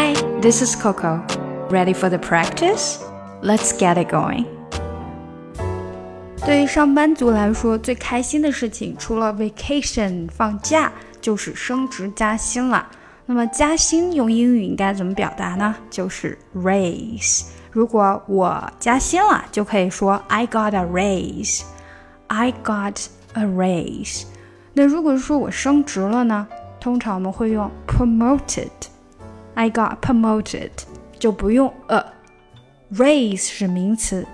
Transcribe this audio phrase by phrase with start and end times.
[0.00, 1.22] Hi, this is Coco.
[1.70, 3.04] Ready for the practice?
[3.42, 4.46] Let's get it going.
[6.44, 12.88] 对于上班族来说，最开心的事情除了 vacation 放假，就是升职加薪了。
[13.26, 15.74] 那么加薪用英语应该怎么表达呢？
[15.90, 17.46] 就是 raise。
[17.70, 24.24] 如果我加薪了，就可以说 I got a raise。I got a raise。
[24.72, 26.46] 那如果说我升职了呢？
[26.78, 28.70] 通常我们会用 promoted。
[29.54, 30.70] I got promoted，
[31.18, 34.26] 就不用 a。raise 是名词，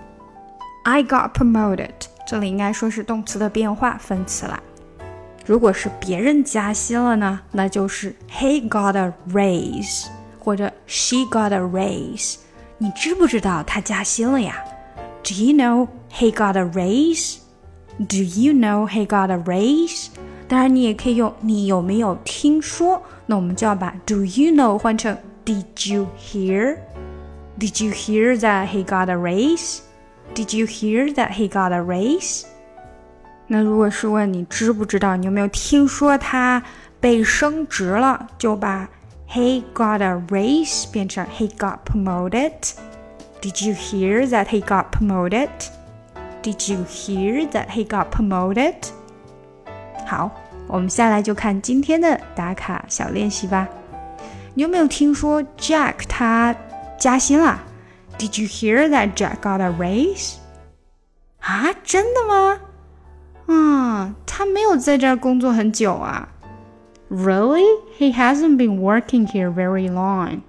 [0.84, 1.90] I got promoted，
[2.26, 4.62] 这里应该说是动词的变化分词啦。
[5.46, 10.06] 如果是别人加薪了呢，那就是 he got a raise
[10.38, 12.36] 或者 she got a raise。
[12.78, 14.62] 你知不知道他加薪了呀？
[15.24, 17.38] Do you know he got a raise?
[17.98, 20.08] Do you know he got a raise?
[20.47, 23.01] 当然，你也可以用你有没有听说？
[23.25, 26.77] 那我们就要把 Do you know 换成 Did you hear?
[27.59, 29.79] Did you hear that he got a raise?
[30.35, 32.43] Did you hear that he got a raise?
[33.47, 36.61] 那如果是问你知不知道，你有没有听说他
[36.99, 38.87] 被升职了，就把
[39.29, 42.51] he got a raise 变成 he got promoted.
[43.41, 45.49] Did you hear that he got promoted?
[46.41, 48.75] Did you hear that he got promoted?
[50.07, 50.31] 好，
[50.67, 53.67] 我们下来就看今天的打卡小练习吧。
[54.53, 56.55] 你有没有听说 Jack 他
[56.97, 57.59] 加薪了
[58.17, 60.35] ？Did you hear that Jack got a raise？
[61.41, 62.59] 啊，真的吗？
[63.47, 66.29] 啊，他没有在这儿工作很久啊。
[67.11, 67.65] Really?
[67.99, 70.39] He hasn't been working here very long.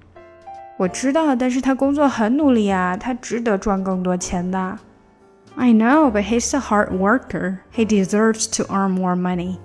[0.76, 4.78] 我知道，但是他工作很努力啊，他值得赚更多钱的。
[5.57, 7.59] I know, but he's a hard worker.
[7.71, 9.59] He deserves to earn more money.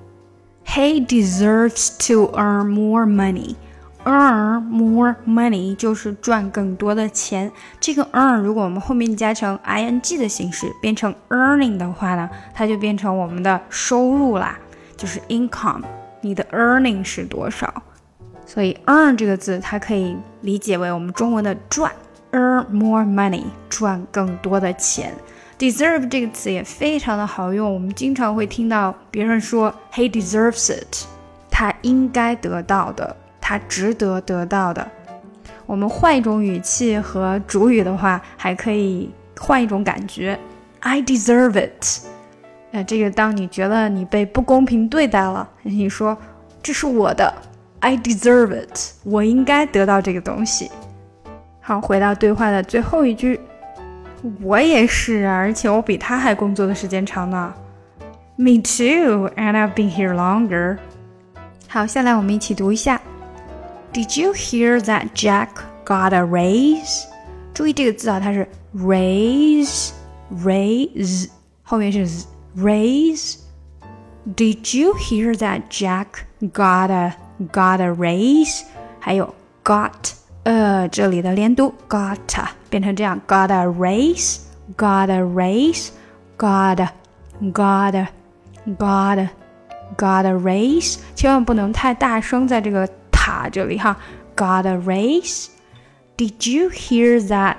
[0.65, 3.57] He deserves to earn more money.
[4.05, 7.51] Earn more money 就是赚更多的钱。
[7.81, 14.59] 这个 earn 如果我们后面加成 ing 的形式，变成 earning 的话呢，它就变成我们的收入啦，
[14.97, 15.83] 就是 income。
[16.21, 17.83] 你的 earning 是多少？
[18.47, 21.91] 所以 earn 这个字，它可以理解为我们中文的赚，
[22.33, 25.15] earn more money，赚更多的钱。
[25.64, 31.06] Deserve 这个词也非常的好用，我们经常会听到别人说 he deserves it，
[31.50, 34.86] 他应该得到的，他值得得到的。
[35.66, 39.10] 我们换一种语气和主语的话，还可以
[39.40, 40.38] 换一种感觉
[40.82, 42.02] ，I deserve it。
[42.72, 46.18] 那这个当你觉得你被不公平对待了，你说
[46.62, 47.34] 这是我的
[47.80, 50.70] ，I deserve it，我应该得到这个东西。
[51.62, 53.40] 好，回到对话的最后一句。
[54.42, 57.54] 我也是啊，而且我比他还工作的时间长呢。
[58.38, 60.78] Me too, and I've been here longer.
[61.68, 63.02] 好，下来我们一起读一下。
[63.92, 65.50] Did you hear that Jack
[65.86, 67.04] got a raise？
[67.54, 69.90] 注意这个字啊，它是 raise，raise
[71.62, 72.26] 后面是
[72.58, 73.36] raise。
[74.36, 76.08] Did you hear that Jack
[76.54, 77.14] got a
[77.52, 78.64] got a raise？
[79.00, 79.92] 还有 got。
[80.44, 82.18] 呃，这里的连读 got
[82.73, 86.89] 变成这样，got a raise，got a raise，got
[87.53, 88.07] got
[88.79, 89.29] got
[89.97, 93.97] got a raise，千万不能太大声，在这个塔这里哈，
[94.37, 97.57] got a raise。Did you hear that?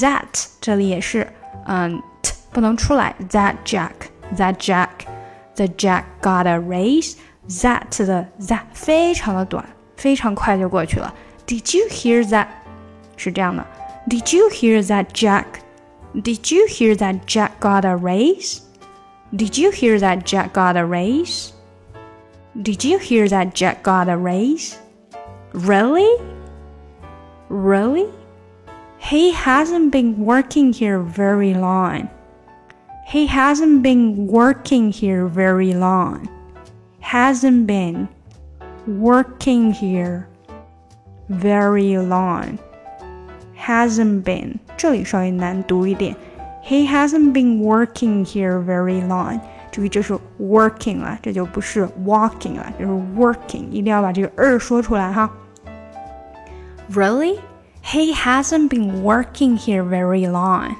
[0.00, 1.32] That 这里也是，
[1.66, 9.64] 嗯，t 不能出来，that Jack，that Jack，the Jack got a raise。That 的 that 非常的短，
[9.96, 11.14] 非常快就过去了。
[11.46, 12.48] Did you hear that？
[13.16, 13.66] 是这样的。
[14.05, 15.63] Did you hear that Jack?
[16.21, 18.61] Did you hear that Jack got a raise?
[19.33, 21.53] Did you hear that Jack got a raise?
[22.61, 24.77] Did you hear that Jack got a raise?
[25.53, 26.17] Really?
[27.47, 28.09] Really?
[28.97, 32.09] He hasn't been working here very long.
[33.07, 36.27] He hasn't been working here very long.
[36.99, 38.09] Hasn't been
[38.85, 40.27] working here
[41.29, 42.59] very long
[43.62, 46.16] Hasn't been 这里稍微难读一点。
[46.64, 49.40] He hasn't been working here very long。
[49.70, 55.30] 注意，这是 working 了，这就不是 walking 了，这是 working，一定要把这个 er 说出来哈。
[56.90, 57.38] Really?
[57.84, 60.76] He hasn't been working here very long.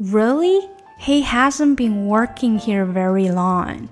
[0.00, 0.68] Really?
[1.00, 3.88] He hasn't been working here very long.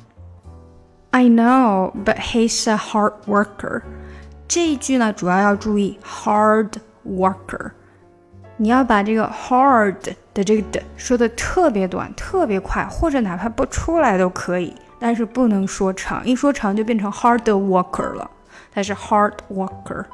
[1.11, 3.83] I know, but he's a hard worker.
[4.49, 6.73] 这一句呢，主要要注意 hard
[7.07, 7.71] worker，
[8.57, 9.95] 你要把这个 hard
[10.35, 18.31] 的这个的说的特别短、特别快，或者哪怕不出来都可以，但是不能说长，一说长就变成 hard worker 了。
[18.73, 20.05] 它是 hard worker。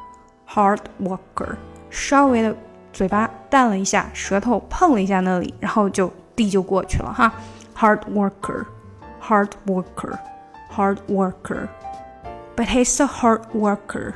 [0.45, 1.55] hard worker，
[1.89, 2.55] 稍微的
[2.91, 7.33] 嘴巴弹了一下，舌头碰了一下那里，然后就 D 就过去了哈。
[7.75, 14.13] hard worker，hard worker，hard worker。But he's a hard worker.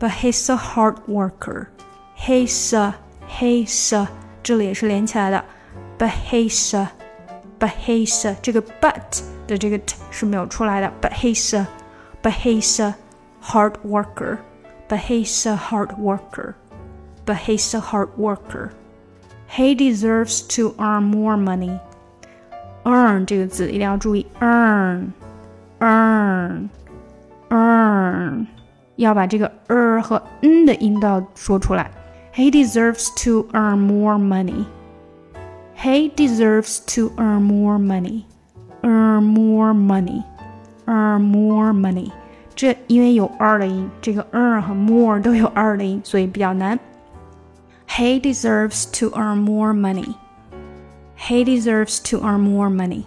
[0.00, 1.68] But he's a hard worker.
[2.16, 2.94] He's a
[3.28, 4.08] he's a
[4.42, 5.44] 这里也是连起来的。
[5.98, 6.90] But he's a
[7.58, 10.92] but he's a 这个 but 的这个 t 是没有出来的。
[11.00, 11.66] But he's a
[12.22, 12.94] but he's a
[13.42, 14.38] hard worker.
[14.88, 16.54] But he's a hard worker.
[17.24, 18.70] But he's a hard worker.
[19.48, 21.78] He deserves to earn more money.
[22.84, 25.10] Earn 这个字一定要注意，earn
[25.80, 26.68] earn
[27.48, 28.46] earn
[29.00, 31.90] 要把这个 er 和 n 的音都要说出来。
[32.34, 34.64] He deserves to earn more money.
[35.76, 38.24] He deserves to earn more money.
[38.82, 40.22] Earn more money.
[40.86, 42.10] Earn more money.
[42.54, 46.78] 这因为有 r 的音，这个 earn 和 more 都有 r 的音，所以比较难。
[47.88, 50.14] He deserves to earn more money.
[51.18, 53.04] He deserves to earn more money.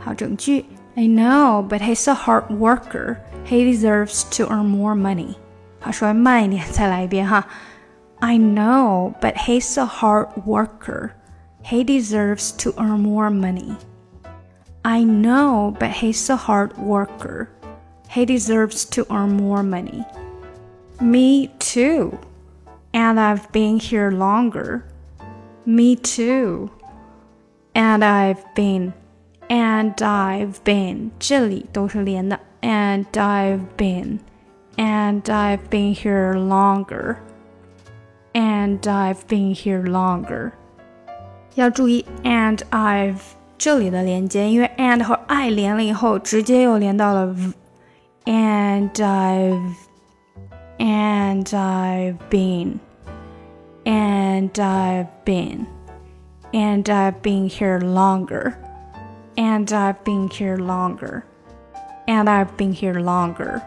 [0.00, 0.64] 好，整句
[0.96, 3.20] I know, but he's a hard worker.
[3.44, 5.36] He deserves to earn more money.
[5.80, 7.46] 好，稍微慢一点，再来一遍哈。
[8.20, 11.12] I know, but he's a hard worker.
[11.62, 13.76] He deserves to earn more money.
[14.82, 17.48] I know, but he's a hard worker.
[18.08, 20.04] He deserves to earn more money.
[21.00, 22.18] Me too.
[22.92, 24.84] And I've been here longer.
[25.64, 26.70] Me too.
[27.74, 28.94] And I've been.
[29.52, 31.10] And I've been.
[31.18, 32.38] 这里都是连的。
[32.60, 34.18] And I've been.
[34.76, 37.16] And I've been here longer.
[38.32, 40.52] And I've been here longer.
[41.54, 43.20] 要注意 and I've
[43.56, 49.74] 这里的连接，因为 and 和 I 连了以后，直接又连到了 v。and I've
[50.78, 52.78] and I've been
[53.84, 55.66] and I've been
[56.52, 58.54] and I've been here longer
[59.36, 61.24] and I've been here longer
[62.06, 63.62] and I've been here longer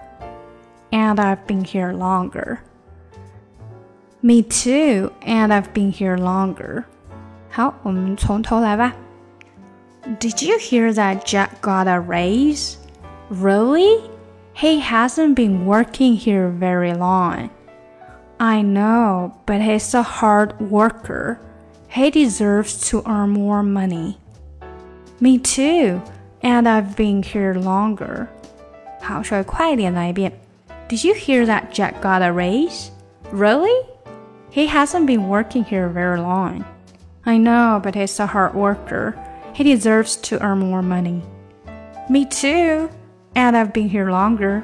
[0.92, 2.62] and I've been here longer
[4.22, 6.86] me too and I've been here longer
[7.50, 8.94] 好，我们从头来吧。
[10.20, 12.78] Did you hear that Jack got a raise?
[13.30, 14.10] Really?
[14.54, 17.50] He hasn't been working here very long.
[18.40, 21.40] I know, but he's a hard worker.
[21.90, 24.18] He deserves to earn more money.
[25.20, 26.02] Me too,
[26.42, 28.28] and I've been here longer.
[29.02, 30.32] 好，稍微快一点来一遍。
[30.90, 32.90] Did you hear that Jack got a raise?
[33.32, 33.86] Really?
[34.52, 36.64] He hasn't been working here very long.
[37.24, 39.14] I know, but he's a hard worker.
[39.54, 41.22] He deserves to earn more money.
[42.10, 42.90] Me too
[43.36, 44.64] and I've been here longer.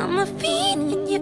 [0.00, 1.18] on my feet and you